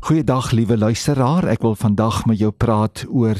[0.00, 3.36] Goeiedag liewe luisteraar, ek wil vandag met jou praat oor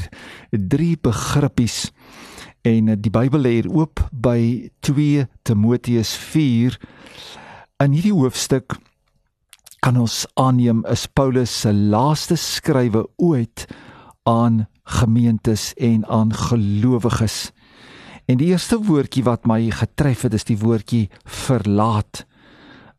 [0.53, 1.89] drie begrippies.
[2.61, 6.77] En die Bybel lê hier oop by 2 Timoteus 4.
[7.81, 8.77] In hierdie hoofstuk
[9.81, 13.65] kan ons aanneem is Paulus se laaste skrywe ooit
[14.29, 14.67] aan
[14.99, 17.49] gemeentes en aan gelowiges.
[18.29, 22.21] En die eerste woordjie wat my getref het is die woordjie verlaat.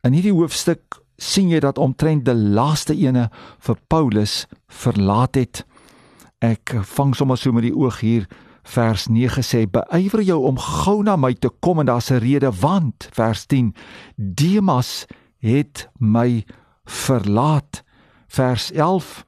[0.03, 3.29] In hierdie hoofstuk sien jy dat omtrent die laaste ene
[3.59, 5.65] vir Paulus verlaat het.
[6.41, 8.27] Ek vang sommer so met die oog hier
[8.63, 12.51] vers 9 sê beywer jou om gou na my te kom en daar's 'n rede
[12.51, 13.75] want vers 10
[14.15, 15.05] Demas
[15.39, 16.45] het my
[16.85, 17.83] verlaat
[18.27, 19.23] vers 11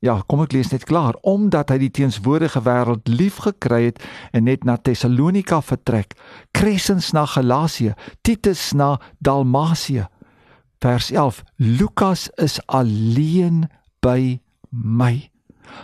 [0.00, 4.00] Ja, kom ek lees net klaar omdat hy die teenswoordige wêreld liefgekry het
[4.32, 6.16] en net na Tessalonika vertrek
[6.52, 10.06] Crescens na Galasië Titus na Dalmasie
[10.80, 13.68] vers 11 Lukas is alleen
[14.00, 15.30] by my.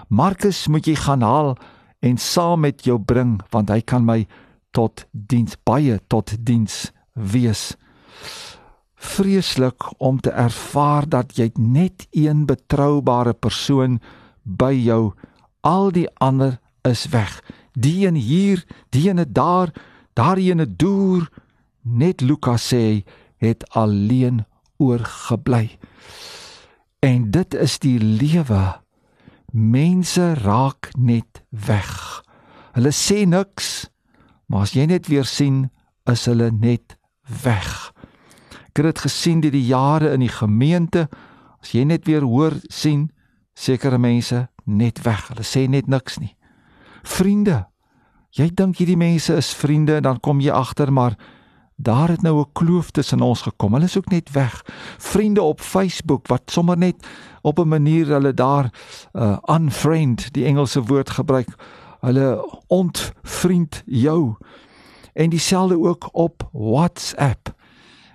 [0.08, 1.52] Markus moet jy gaan haal
[2.00, 4.22] en saam met jou bring want hy kan my
[4.76, 7.74] tot diens baie tot diens wees.
[8.96, 14.00] Vreeslik om te ervaar dat jy net een betroubare persoon
[14.42, 15.12] by jou
[15.60, 16.56] al die ander
[16.88, 17.42] is weg.
[17.76, 18.64] Die een hier
[18.96, 19.74] die een daar
[20.16, 21.28] daar een deur
[21.82, 23.04] net Lukas sê
[23.36, 24.46] het alleen
[24.78, 25.78] oorgebly.
[27.04, 28.80] En dit is die lewe.
[29.52, 32.22] Mense raak net weg.
[32.76, 33.88] Hulle sê niks,
[34.46, 35.68] maar as jy net weer sien,
[36.10, 36.98] is hulle net
[37.42, 37.92] weg.
[38.70, 41.06] Ek het dit gesien deur die jare in die gemeente.
[41.62, 43.08] As jy net weer hoor sien,
[43.56, 45.30] sekere mense net weg.
[45.30, 46.34] Hulle sê net niks nie.
[47.06, 47.64] Vriende.
[48.36, 51.16] Jy dink hierdie mense is vriende, dan kom jy agter maar
[51.76, 53.72] Daar het nou 'n kloof tussen ons gekom.
[53.72, 54.64] Hulle is ook net weg.
[54.98, 57.06] Vriende op Facebook wat sommer net
[57.40, 58.72] op 'n manier hulle daar
[59.12, 61.48] uh unfriend die Engelse woord gebruik.
[62.00, 64.34] Hulle ontvriend jou.
[65.12, 67.54] En dieselfde ook op WhatsApp.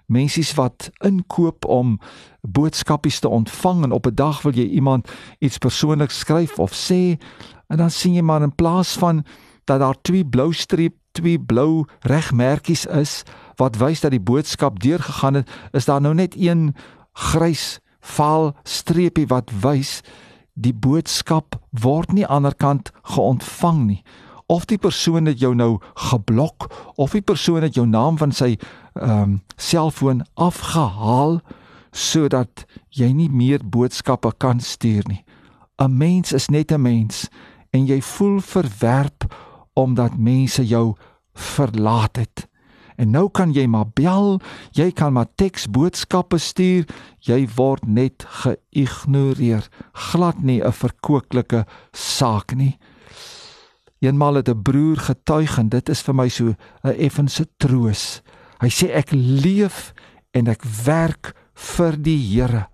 [0.06, 2.00] Mensies wat inkoop om
[2.42, 7.18] boodskapies te ontvang en op 'n dag wil jy iemand iets persoonliks skryf of sê
[7.68, 9.26] en dan sien jy maar in plaas van
[9.64, 13.24] dat daar twee blou streep twee blou regmerkies is
[13.56, 16.76] wat wys dat die boodskap deurgegaan het, is daar nou net een
[17.14, 20.02] grys vaal streepie wat wys
[20.54, 24.04] die boodskap word nie aan die ander kant geontvang nie.
[24.52, 26.68] Of die persoon het jou nou geblok
[27.00, 28.58] of die persoon het jou naam van sy
[29.00, 31.40] ehm um, selfoon afgehaal
[31.92, 35.24] sodat jy nie meer boodskappe kan stuur nie.
[35.80, 37.30] 'n Mens is net 'n mens
[37.72, 39.24] en jy voel verwerp
[39.74, 40.96] omdat mense jou
[41.34, 42.51] verlaat het.
[43.02, 44.36] En nou kan jy maar bel,
[44.78, 46.86] jy kan maar teksboodskappe stuur,
[47.26, 49.66] jy word net geïgnoreer.
[50.12, 52.78] Glad nie 'n verkwikkelike saak nie.
[54.02, 58.22] Eenmal het 'n broer getuig en dit is vir my so 'n effense troos.
[58.62, 59.94] Hy sê ek leef
[60.34, 62.68] en ek werk vir die Here.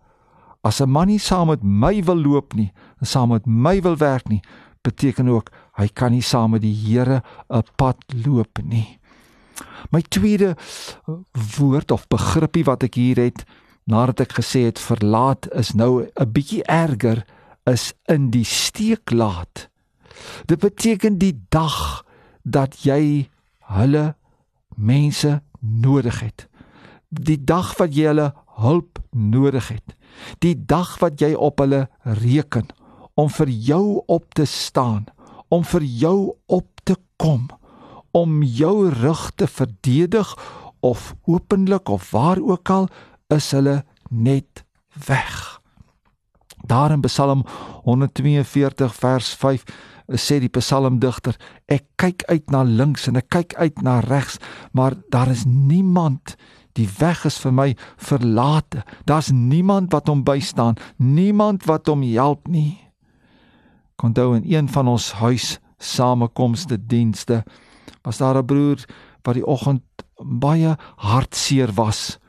[0.64, 2.72] As 'n man nie saam met my wil loop nie,
[3.02, 4.42] saam met my wil werk nie,
[4.84, 9.00] beteken ook hy kan nie saam met die Here 'n pad loop nie.
[9.92, 10.56] My tweede
[11.58, 13.46] woord of begripie wat ek hier het
[13.88, 17.26] nadat ek gesê het verlaat is nou 'n bietjie erger
[17.66, 19.70] is in die steek laat.
[20.46, 22.04] Dit beteken die dag
[22.44, 23.30] dat jy
[23.60, 24.16] hulle
[24.76, 26.48] mense nodig het.
[27.10, 29.96] Die dag wat jy hulle hulp nodig het.
[30.40, 32.68] Die dag wat jy op hulle reken
[33.18, 35.08] om vir jou op te staan,
[35.50, 37.48] om vir jou op te kom,
[38.12, 40.38] om jou rug te verdedig
[40.80, 42.88] of openlik of waar ook al
[43.28, 44.64] is hulle net
[45.08, 45.62] weg.
[46.66, 47.46] Daar in Psalm
[47.84, 49.64] 142 vers 5
[50.16, 51.36] sê die psalmdigter
[51.68, 54.40] ek kyk uit na links en ek kyk uit na regs
[54.72, 56.38] maar daar is niemand
[56.80, 62.48] die weg is vir my verlate daar's niemand wat hom bystaan niemand wat hom help
[62.48, 62.80] nie
[63.98, 67.44] Onthou in een van ons huis samekomste dienste
[68.08, 68.80] was daar 'n broer
[69.24, 69.84] wat die oggend
[70.24, 72.20] baie hartseer was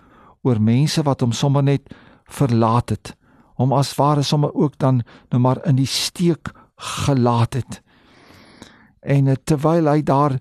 [0.42, 1.94] oor mense wat hom sommer net
[2.24, 3.14] verlaat het
[3.58, 7.82] hom as ware sommer ook dan nou maar in die steek gelaat het
[9.00, 10.38] en eh, terwyl hy daar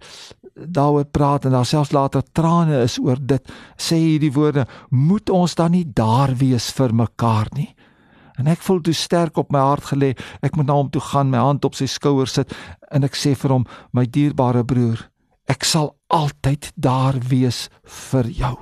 [0.57, 5.29] daaroor praat en daar selfs later trane is oor dit sê hy die woorde moet
[5.29, 7.73] ons dan nie daar wees vir mekaar nie
[8.37, 10.11] En ek voel toe sterk op my hart gelê.
[10.45, 12.53] Ek moet na hom toe gaan, my hand op sy skouer sit
[12.93, 13.65] en ek sê vir hom,
[13.97, 15.07] my dierbare broer,
[15.47, 17.67] ek sal altyd daar wees
[18.11, 18.55] vir jou.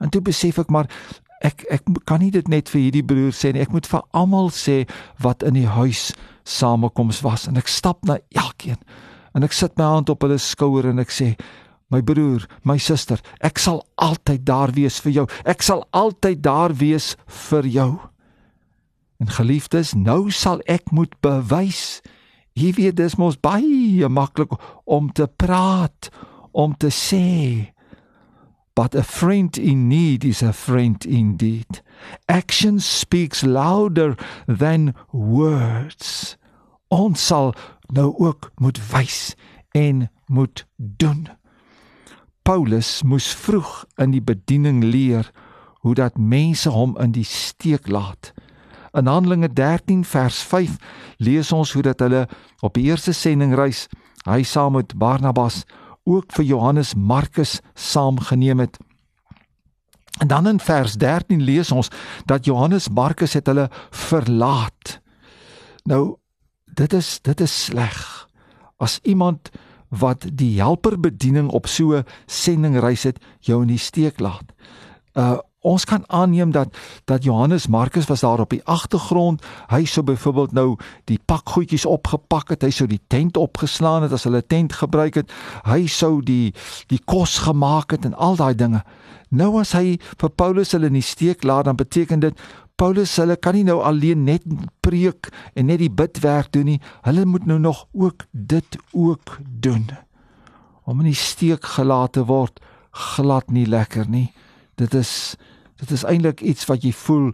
[0.00, 0.90] En toe besef ek maar
[1.44, 3.64] ek ek kan nie dit net vir hierdie broer sê nie.
[3.64, 4.84] Ek moet vir almal sê
[5.22, 6.10] wat in die huis
[6.46, 8.78] samekoms was en ek stap na elkeen
[9.34, 11.34] en ek sit my hand op hulle skouer en ek sê
[11.92, 15.26] my broer, my suster, ek sal altyd daar wees vir jou.
[15.46, 17.14] Ek sal altyd daar wees
[17.48, 17.90] vir jou.
[19.22, 22.00] En geliefdes, nou sal ek moet bewys.
[22.56, 24.54] Jy weet dis mos baie maklik
[24.88, 26.08] om te praat,
[26.56, 27.72] om te sê.
[28.76, 31.82] But a friend in need is a friend indeed.
[32.28, 34.16] Action speaks louder
[34.46, 36.36] than words.
[36.88, 37.54] Ons sal
[37.92, 39.34] nou ook moet wys
[39.72, 41.28] en moet doen.
[42.42, 45.32] Paulus moes vroeg in die bediening leer
[45.84, 48.32] hoe dat mense hom in die steek laat.
[48.96, 50.76] In Handelinge 13 vers 5
[51.16, 52.24] lees ons hoe dat hulle
[52.64, 53.86] op die eerste sendingreis
[54.24, 55.64] hy saam met Barnabas
[56.08, 58.78] ook vir Johannes Markus saamgeneem het.
[60.18, 61.90] En dan in vers 13 lees ons
[62.24, 65.00] dat Johannes Markus het hulle verlaat.
[65.84, 66.16] Nou
[66.64, 68.28] dit is dit is sleg.
[68.76, 69.50] As iemand
[69.88, 74.56] wat die helperbediening op so sendingreis het jou in die steek laat.
[75.12, 79.42] Uh ons kan aanneem dat dat Johannes Markus was daar op die agtergrond.
[79.70, 80.76] Hy sou byvoorbeeld nou
[81.10, 85.32] die pakgoedjies opgepak het, hy sou die tent opgeslaan het as hulle tent gebruik het.
[85.66, 86.54] Hy sou die
[86.92, 88.84] die kos gemaak het en al daai dinge.
[89.34, 92.46] Nou as hy vir Paulus hulle in die steek laat, dan beteken dit
[92.76, 94.44] Paulus hulle kan nie nou alleen net
[94.84, 96.80] preek en net die bidwerk doen nie.
[97.08, 99.88] Hulle moet nou nog ook dit ook doen.
[100.84, 102.60] Om in die steek gelaat te word
[102.96, 104.30] glad nie lekker nie.
[104.76, 105.36] Dit is
[105.76, 107.32] dit is eintlik iets wat jy voel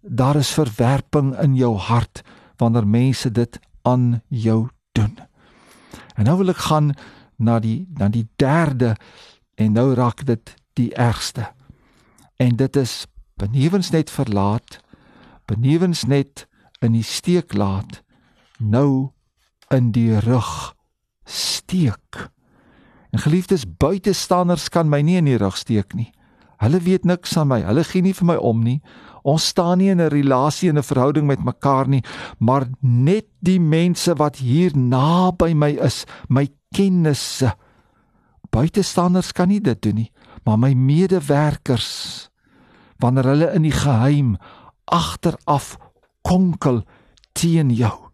[0.00, 2.22] daar is verwerping in jou hart
[2.60, 5.18] wanneer mense dit aan jou doen.
[6.14, 6.92] En nou wil ek gaan
[7.36, 8.96] na die na die derde
[9.56, 11.48] en nou raak dit die ergste.
[12.36, 13.06] En dit is
[13.40, 14.80] benewens net verlaat,
[15.48, 16.46] benewens net
[16.80, 18.02] in die steek laat,
[18.58, 19.12] nou
[19.72, 20.74] in die rug
[21.24, 22.28] steek.
[23.10, 26.10] En geliefdes, buitestanders kan my nie in die rug steek nie.
[26.60, 27.62] Hulle weet niks van my.
[27.64, 28.80] Hulle gee nie vir my om nie.
[29.24, 32.02] Ons staan nie in 'n relasie en 'n verhouding met mekaar nie,
[32.38, 37.52] maar net die mense wat hier naby my is, my kennisse.
[38.50, 40.12] Buitestanders kan nie dit doen nie,
[40.44, 42.30] maar my medewerkers
[42.98, 44.36] wanneer hulle in die geheim
[44.84, 45.76] agteraf
[46.22, 46.84] konkel
[47.32, 48.10] teen jou.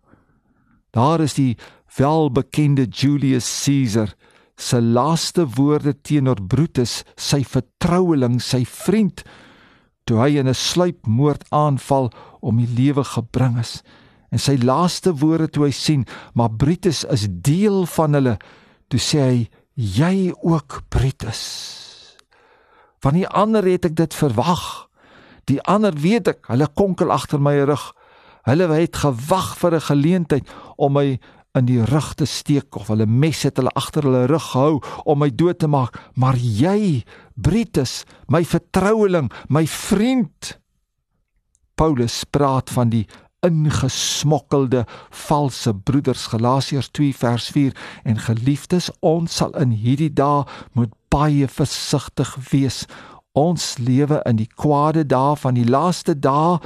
[0.90, 1.56] Daar is die
[1.96, 4.14] welbekende Julius Caesar
[4.56, 9.23] se laaste woorde teenoor Brutus, sy vertroueling, sy vriend,
[10.06, 13.82] toe hy in 'n sluipmoord aanval om die lewe gebring is.
[14.31, 18.38] En sy laaste woorde toe hy sien, maar Brutus is deel van hulle,
[18.88, 21.43] toe sê hy, jy ook Brutus.
[23.02, 24.88] Van die ander het ek dit verwag.
[25.47, 27.93] Die ander weet ek, hulle konkel agter my rug.
[28.47, 31.19] Hulle het gewag vir 'n geleentheid om my
[31.56, 35.20] in die rug te steek of hulle mes het hulle agter hulle rug gehou om
[35.23, 35.97] my dood te maak.
[36.14, 37.03] Maar jy,
[37.35, 40.56] Brutus, my vertroueling, my vriend,
[41.76, 43.05] Paulus praat van die
[43.44, 44.87] ingesmokkelde
[45.26, 47.76] valse broeders Galasiërs 2 vers 4
[48.09, 52.85] en geliefdes ons sal in hierdie dae moet baie versigtig wees.
[53.37, 56.59] Ons lewe in die kwade dae van die laaste dae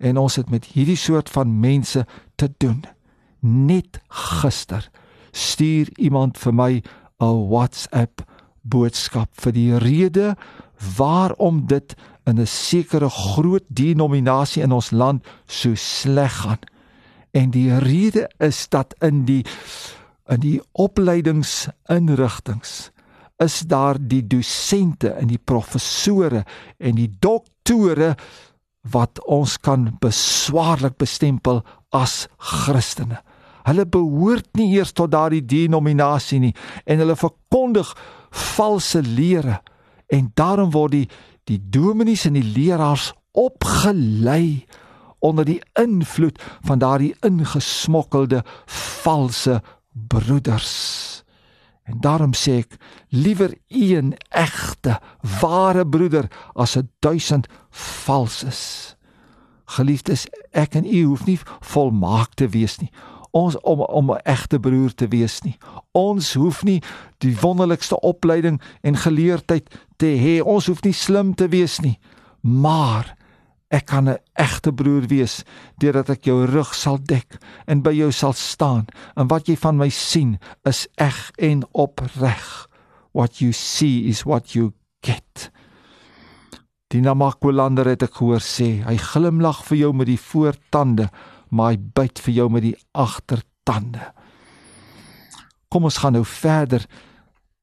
[0.00, 2.06] en ons het met hierdie soort van mense
[2.40, 2.82] te doen
[3.44, 4.90] net gister
[5.32, 6.82] stuur iemand vir my
[7.20, 8.22] 'n WhatsApp
[8.62, 10.36] boodskap vir die rede
[10.96, 16.58] waarom dit in 'n sekere groot denominasie in ons land so sleg gaan.
[17.32, 19.44] En die rede is dat in die
[20.26, 22.90] in die opleidingsinrigtinge
[23.36, 26.44] is daar die dosente en die professore
[26.78, 28.16] en die doktore
[28.80, 33.22] wat ons kan beswaarlik bestempel as Christene.
[33.64, 36.54] Hulle behoort nie eers tot daardie denominasie nie
[36.84, 37.94] en hulle verkondig
[38.34, 39.60] valse lere
[40.12, 41.06] en daarom word die
[41.48, 44.64] die dominees en die leraars opgelei
[45.24, 48.42] onder die invloed van daardie ingesmokkelde
[49.04, 49.58] valse
[49.92, 50.72] broeders.
[51.84, 52.78] En daarom sê ek
[53.12, 54.96] liewer een egte
[55.40, 58.96] ware broeder as 'n duisend valses.
[59.64, 62.92] Geliefdes, ek en u hoef nie volmaak te wees nie
[63.34, 65.58] ons om om 'n egte broer te wees nie.
[65.92, 66.82] Ons hoef nie
[67.18, 70.42] die wonderlikste opleiding en geleerdheid te hê.
[70.42, 71.98] Ons hoef nie slim te wees nie.
[72.40, 73.16] Maar
[73.68, 75.42] ek kan 'n egte broer wees
[75.78, 78.86] deurdat ek jou rug sal dek en by jou sal staan
[79.16, 82.68] en wat jy van my sien is eg en opreg.
[83.12, 84.72] What you see is what you
[85.02, 85.50] get.
[86.88, 91.10] Die Namakwalander het ek gehoor sê, hy glimlag vir jou met die voortande,
[91.54, 94.10] maar hy byt vir jou met die agtertande.
[95.70, 96.86] Kom ons gaan nou verder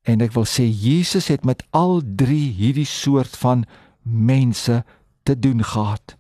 [0.08, 3.66] en ek wil sê Jesus het met al drie hierdie soort van
[4.02, 4.82] mense
[5.28, 6.16] te doen gehad.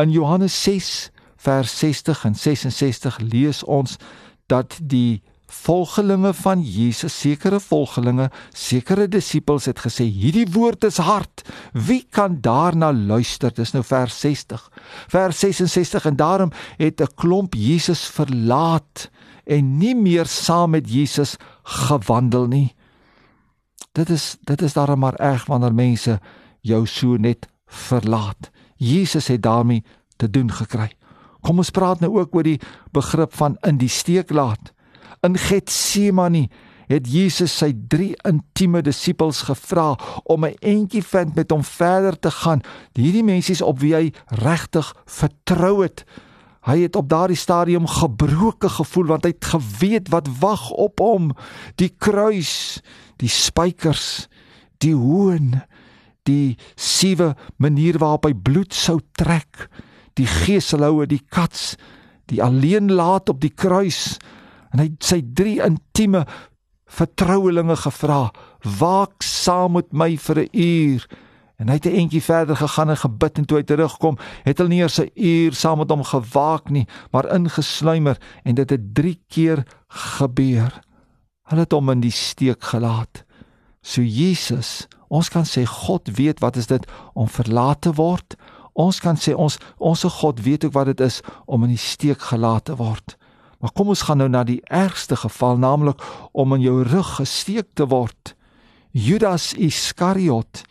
[0.00, 3.96] In Johannes 6 vers 60 en 66 lees ons
[4.50, 11.42] dat die volgelinge van Jesus, sekere volgelinge, sekere disippels het gesê hierdie woord is hard.
[11.72, 13.52] Wie kan daarna luister?
[13.54, 14.60] Dis nou vers 60.
[15.08, 19.10] Vers 66 en daarom het 'n klomp Jesus verlaat
[19.46, 22.74] en nie meer saam met Jesus gewandel nie.
[23.92, 26.20] Dit is dit is daarom maar erg wanneer mense
[26.60, 28.50] jou so net verlaat.
[28.76, 29.84] Jesus het daarmee
[30.16, 30.90] te doen gekry.
[31.40, 32.60] Kom ons praat nou ook oor die
[32.92, 34.72] begrip van in die steek laat.
[35.26, 36.46] In Getsemane
[36.88, 42.30] het Jesus sy drie intieme disippels gevra om 'n entjie vind met hom verder te
[42.30, 42.60] gaan.
[42.94, 46.04] Hierdie mense op wie hy regtig vertrou het.
[46.62, 51.32] Hy het op daardie stadium gebroke gevoel want hy het geweet wat wag op hom.
[51.74, 52.80] Die kruis,
[53.16, 54.28] die spykers,
[54.78, 55.62] die hoon,
[56.22, 59.68] die sewe manier waarop hy bloed sou trek,
[60.14, 61.76] die geeselhoue, die kats,
[62.26, 64.18] die alleen laat op die kruis
[64.72, 66.24] en hy sy drie intieme
[66.88, 68.28] vertrouelinge gevra
[68.78, 71.08] waak saam met my vir 'n uur.
[71.58, 74.68] En hy het 'n entjie verder gegaan en gebid en toe hy terugkom het hulle
[74.68, 79.20] nie eers 'n uur saam met hom gewaak nie maar ingesluimer en dit het 3
[79.28, 80.80] keer gebeur.
[81.42, 83.24] Hulle het hom in die steek gelaat.
[83.82, 88.36] So Jesus ons kan sê God weet wat is dit om verlaat te word.
[88.72, 92.20] Ons kan sê ons ons God weet ook wat dit is om in die steek
[92.20, 93.18] gelaat te word
[93.58, 97.74] Maar kom ons gaan nou na die ergste geval, naamlik om in jou rug gesteek
[97.74, 98.34] te word.
[98.94, 100.62] Judas Iskariot,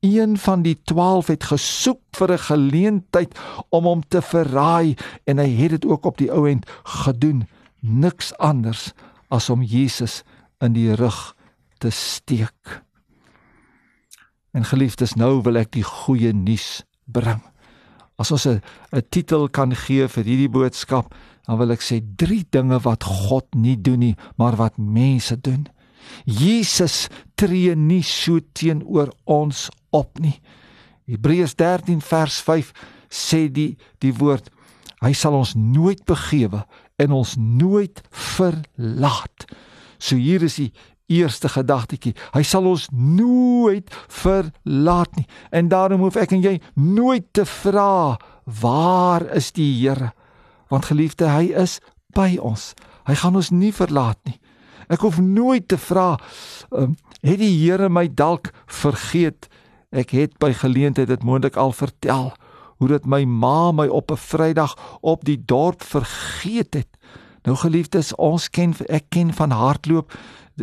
[0.00, 5.48] een van die 12 het gesoek vir 'n geleentheid om hom te verraai en hy
[5.56, 7.48] het dit ook op die ou end gedoen.
[7.80, 8.92] Niks anders
[9.28, 10.22] as om Jesus
[10.60, 11.36] in die rug
[11.78, 12.82] te steek.
[14.50, 17.40] En geliefdes, nou wil ek die goeie nuus bring.
[18.18, 18.60] As ons 'n
[18.92, 21.14] 'n titel kan gee vir hierdie boodskap,
[21.50, 25.64] dan wil ek sê drie dinge wat God nie doen nie, maar wat mense doen.
[26.22, 30.36] Jesus tree nie so teenoor ons op nie.
[31.10, 32.70] Hebreërs 13 vers 5
[33.10, 34.46] sê die die woord
[35.02, 36.62] hy sal ons nooit begewe
[37.02, 39.48] en ons nooit verlaat.
[39.98, 40.70] So hier is die
[41.10, 42.14] eerste gedagtetjie.
[42.30, 45.26] Hy sal ons nooit verlaat nie.
[45.50, 50.12] En daarom hoef ek en jy nooit te vra waar is die Here?
[50.70, 51.78] Want geliefde hy is
[52.14, 52.72] by ons.
[53.06, 54.38] Hy gaan ons nie verlaat nie.
[54.90, 56.16] Ek hoef nooit te vra,
[56.74, 59.50] um, het die Here my dalk vergeet?
[59.90, 62.30] Ek het by geleentheid dit moontlik al vertel
[62.80, 66.88] hoe dit my ma my op 'n Vrydag op die dorp vergeet het.
[67.42, 70.12] Nou geliefdes, ons ken ek ken van hardloop.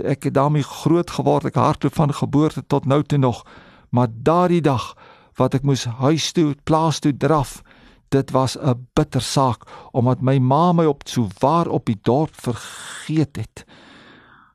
[0.03, 1.45] Ek het daarmee groot geword.
[1.45, 3.45] Ek hardloop van geboorte tot nou toe nog.
[3.89, 4.95] Maar daardie dag
[5.35, 7.61] wat ek moes huis toe, plaas toe draf,
[8.09, 12.33] dit was 'n bitter saak omdat my ma my op so waar op die dorp
[12.35, 13.65] vergeet het.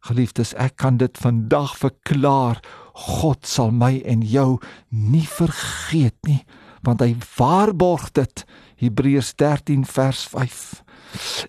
[0.01, 2.61] Geliefdes, ek kan dit vandag verklaar.
[2.93, 6.45] God sal my en jou nie vergeet nie,
[6.83, 8.45] want hy waarborg dit.
[8.77, 10.83] Hebreërs 13 vers 5.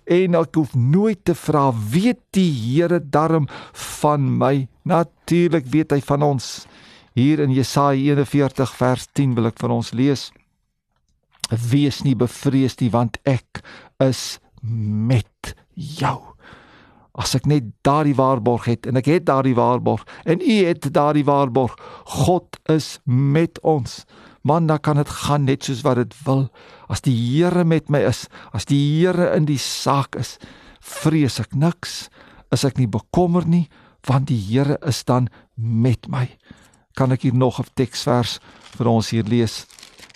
[0.04, 4.68] En ek hoef nooit te vra, weet die Here darm van my?
[4.82, 6.66] Natuurlik weet hy van ons.
[7.14, 10.30] Hier in Jesaja 41 vers 10 wil ek vir ons lees
[11.70, 13.62] wees nie bevrees nie want ek
[14.02, 16.18] is met jou.
[17.14, 21.26] As ek net daardie waarborg het en ek het daardie waarborg en u het daardie
[21.26, 24.02] waarborg, God is met ons.
[24.44, 26.48] Man, dan kan dit gaan net soos wat dit wil.
[26.92, 30.36] As die Here met my is, as die Here in die saak is,
[30.84, 32.10] vrees ek niks.
[32.52, 33.68] Is ek nie bekommer nie,
[34.04, 36.26] want die Here is dan met my.
[36.94, 38.38] Kan ek hier nog 'n teksvers
[38.76, 39.66] vir ons hier lees?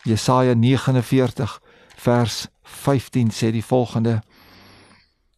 [0.08, 1.60] Jesaja 49
[1.96, 4.20] vers 15 sê die volgende: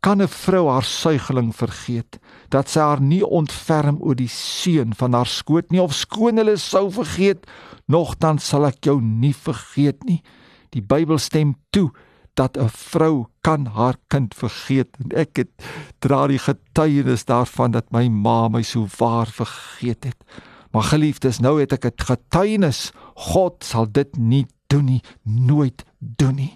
[0.00, 5.12] Kan 'n vrou haar suigeling vergeet dat sy haar nie ontferm oor die seun van
[5.12, 7.46] haar skoot nie of skoon hulle sou vergeet
[7.86, 10.22] nogtans sal ek jou nie vergeet nie.
[10.70, 11.90] Die Bybel stem toe
[12.34, 15.50] dat 'n vrou kan haar kind vergeet en ek het
[15.98, 20.24] dra die getuienis daarvan dat my ma my so waar vergeet het.
[20.72, 22.92] Maar geliefdes, nou het ek 'n getuienis.
[23.14, 26.54] God sal dit nie doen nie, nooit doen nie.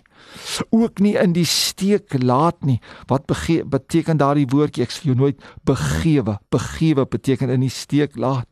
[0.71, 2.79] Ook nie in die steek laat nie.
[3.11, 4.87] Wat beteken daardie woordjie?
[4.87, 6.39] Ek sê jou nooit begewe.
[6.55, 8.49] Begewe beteken in die steek laat.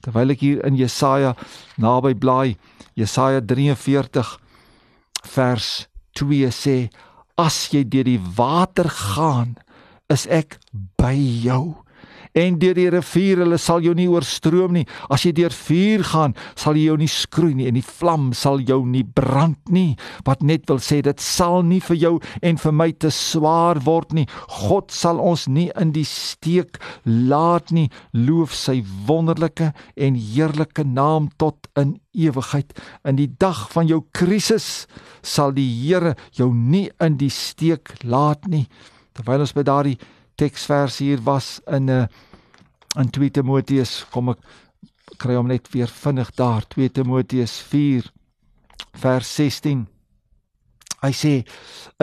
[0.00, 1.34] Terwyl ek hier in Jesaja
[1.80, 2.56] naby blaai,
[2.96, 4.38] Jesaja 43
[5.34, 5.68] vers
[6.16, 6.76] 2 sê
[7.40, 9.56] as jy deur die water gaan
[10.12, 10.58] is ek
[11.00, 11.76] by jou
[12.38, 14.86] en deur die rivier hulle sal jou nie oorstroom nie.
[15.10, 18.60] As jy deur vuur gaan, sal jy jou nie skroei nie en die vlam sal
[18.66, 19.96] jou nie brand nie.
[20.26, 24.14] Wat net wil sê dit sal nie vir jou en vir my te swaar word
[24.16, 24.26] nie.
[24.62, 27.88] God sal ons nie in die steek laat nie.
[28.14, 32.72] Loof sy wonderlike en heerlike naam tot in ewigheid.
[33.06, 34.86] In die dag van jou krisis
[35.22, 38.66] sal die Here jou nie in die steek laat nie.
[39.16, 39.98] Terwyl ons by daardie
[40.40, 42.06] teksvers hier was in 'n eh,
[42.98, 44.38] in 2 Timoteus kom ek
[45.18, 48.12] kry hom net weer vinnig daar 2 Timoteus 4
[48.92, 49.86] vers 16
[51.00, 51.32] Hy sê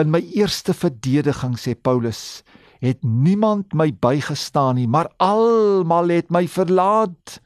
[0.02, 2.42] in my eerste verdediging sê Paulus
[2.82, 7.38] het niemand my bygestaan nie maar almal het my verlaat.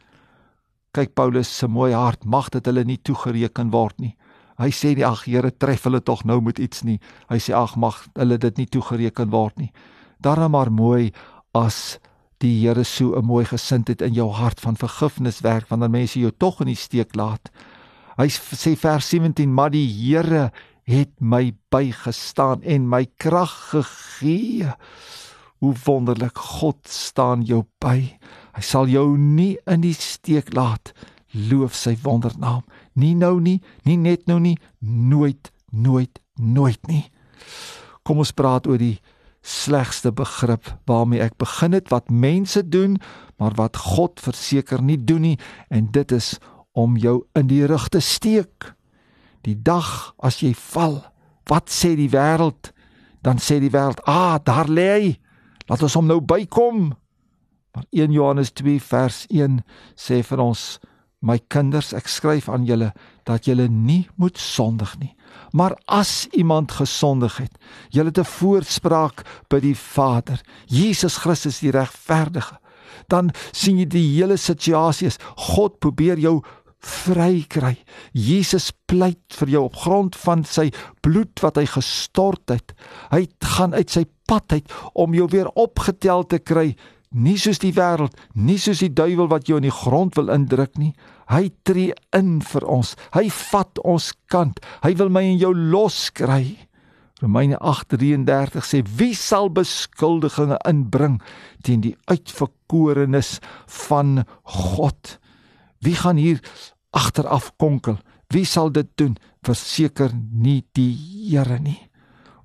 [0.96, 4.14] Kyk Paulus se mooi hart mag dit hulle nie toegereken word nie.
[4.60, 6.98] Hy sê die ag Here tref hulle tog nou met iets nie.
[7.28, 9.72] Hy sê ag mag hulle dit nie toegereken word nie
[10.22, 11.10] darm maar mooi
[11.52, 11.98] as
[12.42, 16.32] die Here so 'n mooi gesindheid in jou hart van vergifnis werk wanneer mense jou
[16.38, 17.50] tog in die steek laat.
[18.16, 20.52] Hy sê vers 17: "Maar die Here
[20.84, 24.72] het my bygestaan en my krag gegee."
[25.60, 28.18] Hoe wonderlik God staan jou by.
[28.52, 30.92] Hy sal jou nie in die steek laat.
[31.32, 32.64] Loof sy wondernaam.
[32.94, 37.10] Nie nou nie, nie net nou nie, nooit, nooit, nooit nie.
[38.02, 38.98] Kom ons praat oor die
[39.42, 42.98] slegste begrip waarmee ek begin het wat mense doen,
[43.36, 46.36] maar wat God verseker nie doen nie en dit is
[46.72, 48.72] om jou in die rug te steek.
[49.42, 51.02] Die dag as jy val,
[51.50, 52.70] wat sê die wêreld?
[53.22, 55.18] Dan sê die wêreld: "Ah, daar lê hy.
[55.68, 56.94] Laat ons hom nou bykom."
[57.74, 59.64] Maar 1 Johannes 2 vers 1
[59.96, 60.78] sê vir ons:
[61.20, 62.92] "My kinders, ek skryf aan julle
[63.24, 65.14] dat julle nie moet sondig nie."
[65.52, 67.58] Maar as iemand gesondig het,
[67.90, 72.58] jy het 'n voorspraak by die Vader, Jesus Christus die regverdige,
[73.06, 76.42] dan sien jy die hele situasie is God probeer jou
[76.82, 77.76] vry kry.
[78.12, 82.74] Jesus pleit vir jou op grond van sy bloed wat hy gestort het.
[83.10, 86.72] Hy gaan uit sy pad uit om jou weer opgetel te kry
[87.12, 90.78] nie soos die wêreld, nie soos die duiwel wat jou in die grond wil indruk
[90.80, 90.92] nie.
[91.32, 92.94] Hy tree in vir ons.
[93.14, 94.60] Hy vat ons kant.
[94.84, 96.56] Hy wil my en jou loskry.
[97.22, 101.20] Romeine 8:33 sê wie sal beskuldigings inbring
[101.62, 103.38] teen die uitverkorenes
[103.86, 105.18] van God?
[105.78, 106.40] Wie gaan hier
[106.90, 108.00] agteraf konkel?
[108.32, 109.16] Wie sal dit doen?
[109.42, 110.94] Verseker nie die
[111.30, 111.78] Here nie.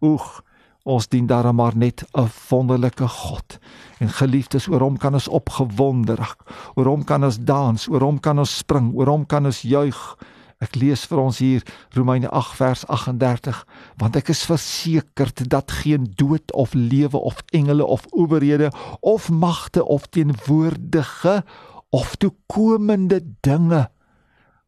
[0.01, 0.43] Oeg,
[0.87, 3.59] ons dien daarom maar net 'n wonderlike God.
[3.99, 6.39] En geliefdes, oor hom kan ons opgewonde raak.
[6.75, 10.17] Oor hom kan ons dans, oor hom kan ons spring, oor hom kan ons juig.
[10.59, 13.65] Ek lees vir ons hier Romeine 8 vers 38,
[13.97, 18.71] want ek is versekerd dat geen dood of lewe of engele of owerhede
[19.01, 21.43] of magte of teenwoordige
[21.89, 23.89] of toekomende dinge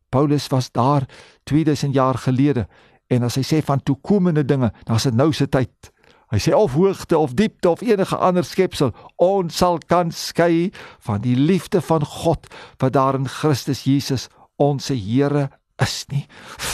[0.10, 1.06] Paulus was daar
[1.44, 2.68] 2000 jaar gelede
[3.08, 5.90] en as hy sê van toekomende dinge, dan is dit nou se tyd.
[6.30, 10.70] Hy sê of hoogte of diepte of enige ander skepsel, ons sal kan skei
[11.06, 12.46] van die liefde van God
[12.78, 14.28] wat daar in Christus Jesus
[14.62, 15.48] ons Here
[15.82, 16.26] is nie.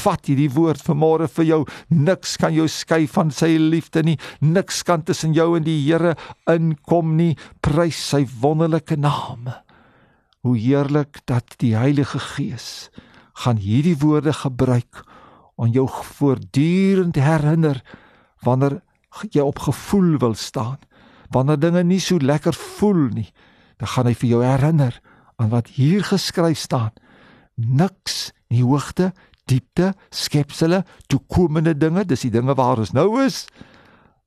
[0.01, 1.59] Vat hierdie woord vanmôre vir jou.
[1.93, 4.17] Niks kan jou skei van sy liefde nie.
[4.41, 6.15] Niks kan tussen jou en die Here
[6.51, 7.35] inkom nie.
[7.63, 9.51] Prys sy wonderlike naam.
[10.45, 12.89] Hoe heerlik dat die Heilige Gees
[13.45, 15.03] gaan hierdie woorde gebruik
[15.55, 17.81] om jou voortdurend herinner
[18.45, 18.81] wanneer
[19.23, 20.79] jy op gevoel wil staan.
[21.31, 23.29] Wanneer dinge nie so lekker voel nie,
[23.77, 24.99] dan gaan hy vir jou herinner
[25.41, 26.91] aan wat hier geskryf staan.
[27.55, 29.11] Niks in die hoogte,
[29.49, 33.45] diepte, skepsele, toekomende dinge, dis die dinge waar ons nou is,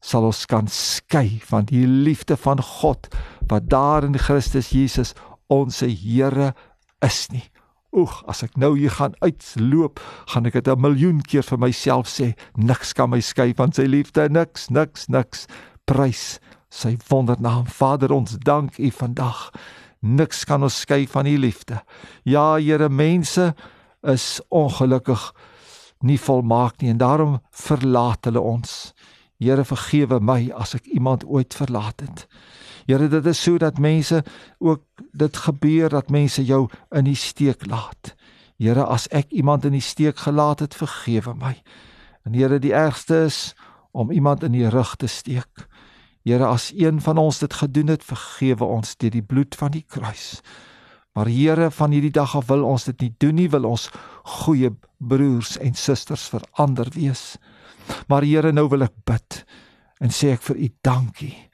[0.00, 3.08] sal ons kan skei van die liefde van God
[3.50, 5.14] wat daar in Christus Jesus
[5.50, 6.52] ons Here
[7.04, 7.44] is nie.
[7.96, 12.08] Oeg, as ek nou hier gaan uitloop, gaan ek dit 'n miljoen keer vir myself
[12.08, 15.46] sê, niks kan my skei van sy liefde, niks, niks, niks.
[15.86, 17.66] Prys sy wondernaam.
[17.66, 19.50] Vader, ons dank U vandag.
[20.00, 21.82] Niks kan ons skei van U liefde.
[22.24, 23.54] Ja, Here, mense
[24.02, 25.32] is ongelukkig
[26.00, 28.92] nie volmaak nie en daarom verlaat hulle ons.
[29.38, 32.26] Here, vergewe my as ek iemand ooit verlaat het.
[32.88, 34.22] Here dit is so dat mense
[34.58, 38.14] ook dit gebeur dat mense jou in die steek laat.
[38.56, 41.52] Here as ek iemand in die steek gelaat het, vergewe my.
[42.24, 43.52] En Here die ergste is
[43.92, 45.68] om iemand in die rug te steek.
[46.24, 49.84] Here as een van ons dit gedoen het, vergewe ons deur die bloed van die
[49.84, 50.40] kruis.
[51.12, 53.88] Maar Here, van hierdie dag af wil ons dit nie doen nie, wil ons
[54.38, 57.36] goeie broers en susters vir ander wees.
[58.08, 59.42] Maar Here, nou wil ek bid
[60.00, 61.47] en sê ek vir U dankie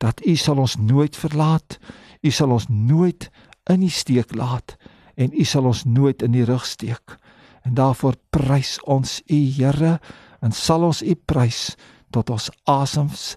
[0.00, 1.78] dat U sal ons nooit verlaat.
[2.20, 3.28] U sal ons nooit
[3.70, 4.76] in die steek laat
[5.20, 7.16] en U sal ons nooit in die rug steek.
[7.62, 9.98] En daarvoor prys ons U Here
[10.40, 11.74] en sal ons U prys
[12.10, 13.34] tot ons asems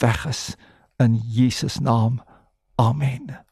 [0.00, 0.54] weg is
[1.02, 2.22] in Jesus naam.
[2.80, 3.45] Amen.